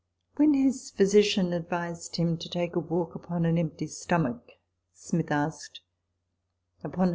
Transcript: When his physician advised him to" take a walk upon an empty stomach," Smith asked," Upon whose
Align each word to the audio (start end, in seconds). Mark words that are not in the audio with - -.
When 0.37 0.55
his 0.55 0.89
physician 0.89 1.53
advised 1.53 2.15
him 2.15 2.35
to" 2.39 2.49
take 2.49 2.75
a 2.75 2.79
walk 2.79 3.13
upon 3.13 3.45
an 3.45 3.59
empty 3.59 3.85
stomach," 3.85 4.53
Smith 4.95 5.29
asked," 5.29 5.81
Upon 6.83 7.09
whose 7.09 7.09